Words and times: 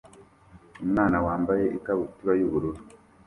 Umwana 0.83 1.17
wambaye 1.25 1.65
ikabutura 1.77 2.33
y'ubururu 2.39 2.79